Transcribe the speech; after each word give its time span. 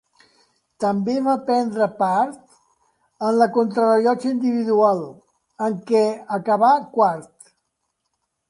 També 0.83 1.17
va 1.25 1.35
prendre 1.49 1.87
part 1.99 2.57
en 3.27 3.37
la 3.41 3.49
contrarellotge 3.59 4.31
individual, 4.31 5.05
en 5.69 5.79
què 5.93 6.03
acabà 6.41 6.73
quart. 6.97 7.55